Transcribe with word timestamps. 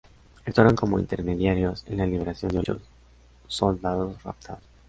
Actuaron 0.47 0.73
como 0.75 0.97
intermediarios 0.97 1.83
en 1.85 1.97
la 1.97 2.07
liberación 2.07 2.51
de 2.51 2.57
ochos 2.57 2.81
soldados 3.47 4.19
raptados. 4.23 4.63